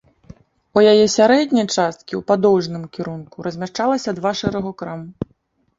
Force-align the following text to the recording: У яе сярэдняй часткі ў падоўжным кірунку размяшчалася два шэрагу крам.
У 0.77 0.81
яе 0.93 1.03
сярэдняй 1.15 1.67
часткі 1.75 2.13
ў 2.19 2.23
падоўжным 2.33 2.83
кірунку 2.97 3.37
размяшчалася 3.51 4.19
два 4.23 4.31
шэрагу 4.43 4.71
крам. 4.83 5.01